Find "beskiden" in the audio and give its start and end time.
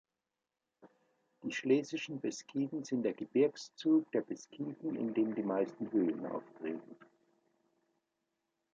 2.21-2.83, 4.21-4.95